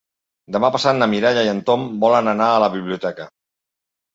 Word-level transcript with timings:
Demà 0.55 0.71
passat 0.75 0.97
na 1.01 1.07
Mireia 1.11 1.43
i 1.47 1.51
en 1.51 1.61
Tom 1.67 1.85
volen 2.07 2.33
anar 2.33 2.51
a 2.55 2.59
la 2.65 2.71
biblioteca. 2.79 3.29